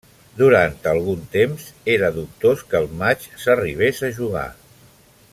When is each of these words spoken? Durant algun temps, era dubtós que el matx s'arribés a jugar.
Durant 0.37 0.77
algun 0.91 1.19
temps, 1.35 1.65
era 1.97 2.09
dubtós 2.15 2.63
que 2.71 2.79
el 2.83 2.89
matx 3.01 3.29
s'arribés 3.43 4.01
a 4.09 4.11
jugar. 4.21 4.49